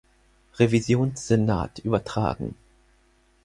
[0.57, 2.55] Revisionssenat übertragen.